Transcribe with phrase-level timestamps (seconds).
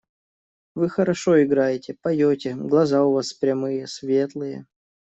[0.73, 4.65] –Вы хорошо играете, поете, глаза у вас прямые, светлые.